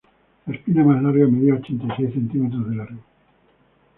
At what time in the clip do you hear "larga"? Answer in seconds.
1.03-1.27